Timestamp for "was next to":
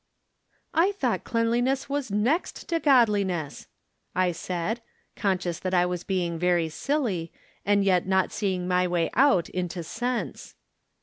1.87-2.79